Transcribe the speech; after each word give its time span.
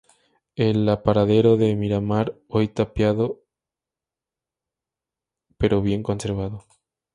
El 0.55 0.89
apeadero 0.89 1.57
de 1.57 1.75
Miramar, 1.75 2.35
hoy 2.47 2.67
tapiado, 2.69 3.43
pero 5.59 5.83
bien 5.83 6.01
conservado. 6.01 6.65